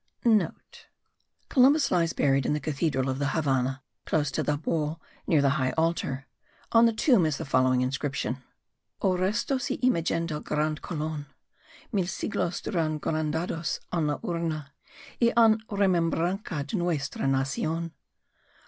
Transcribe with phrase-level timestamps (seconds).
[0.09, 5.43] *(* Columbus lies buried in the cathedral of the Havannah, close to the wall near
[5.43, 6.25] the high altar.
[6.71, 8.41] On the tomb is the following inscription:
[9.03, 11.27] O restos y Imagen del grande Colon;
[11.91, 14.71] Mil siglos duran guardados en la Urna,
[15.21, 17.91] Y en remembranca de nuestra Nacion.